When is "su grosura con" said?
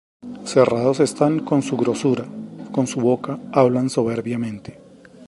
1.61-2.87